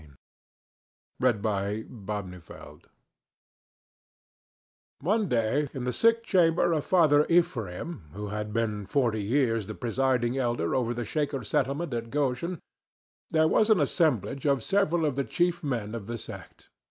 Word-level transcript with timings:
THE 1.19 1.27
SHAKER 1.27 1.85
BRIDAL 1.93 2.81
One 5.01 5.29
day, 5.29 5.69
in 5.75 5.83
the 5.83 5.93
sick 5.93 6.23
chamber 6.23 6.73
of 6.73 6.83
Father 6.85 7.27
Ephraim, 7.29 8.05
who 8.13 8.29
had 8.29 8.51
been 8.51 8.87
forty 8.87 9.21
years 9.21 9.67
the 9.67 9.75
presiding 9.75 10.39
elder 10.39 10.73
over 10.73 10.95
the 10.95 11.05
Shaker 11.05 11.43
settlement 11.43 11.93
at 11.93 12.09
Goshen, 12.09 12.59
there 13.29 13.47
was 13.47 13.69
an 13.69 13.79
assemblage 13.79 14.47
of 14.47 14.63
several 14.63 15.05
of 15.05 15.13
the 15.15 15.23
chief 15.23 15.63
men 15.63 15.93
of 15.93 16.07
the 16.07 16.17
sect. 16.17 16.71